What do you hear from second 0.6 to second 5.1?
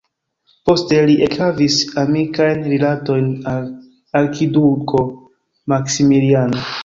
Poste li ekhavis amikajn rilatojn al arkiduko